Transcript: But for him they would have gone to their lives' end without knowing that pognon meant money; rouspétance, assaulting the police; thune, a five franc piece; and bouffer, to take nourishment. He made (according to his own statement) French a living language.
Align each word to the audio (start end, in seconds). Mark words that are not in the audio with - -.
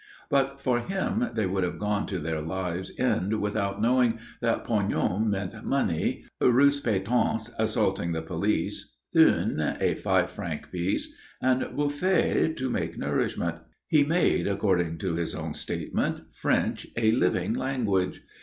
But 0.31 0.59
for 0.59 0.79
him 0.79 1.29
they 1.35 1.45
would 1.45 1.63
have 1.63 1.77
gone 1.77 2.07
to 2.07 2.17
their 2.17 2.41
lives' 2.41 2.91
end 2.97 3.39
without 3.39 3.79
knowing 3.79 4.17
that 4.39 4.65
pognon 4.65 5.29
meant 5.29 5.63
money; 5.63 6.25
rouspétance, 6.41 7.51
assaulting 7.59 8.11
the 8.11 8.23
police; 8.23 8.95
thune, 9.13 9.59
a 9.79 9.93
five 9.93 10.31
franc 10.31 10.71
piece; 10.71 11.13
and 11.39 11.61
bouffer, 11.75 12.47
to 12.55 12.73
take 12.73 12.97
nourishment. 12.97 13.59
He 13.87 14.03
made 14.03 14.47
(according 14.47 14.97
to 14.97 15.13
his 15.13 15.35
own 15.35 15.53
statement) 15.53 16.33
French 16.33 16.87
a 16.97 17.11
living 17.11 17.53
language. 17.53 18.23